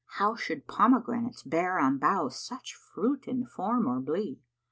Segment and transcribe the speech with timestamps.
[0.05, 4.41] * How should pomegranates bear on bough such fruit in form or blee?